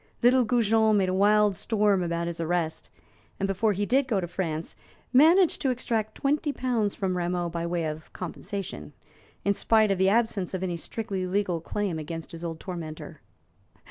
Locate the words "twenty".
6.15-6.51